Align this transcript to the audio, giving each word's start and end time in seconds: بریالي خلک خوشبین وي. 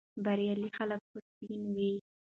بریالي 0.23 0.69
خلک 0.77 1.01
خوشبین 1.09 1.63
وي. 1.75 1.91